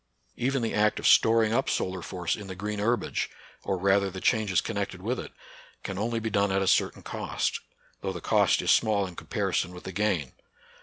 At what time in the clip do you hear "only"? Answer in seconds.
5.99-6.19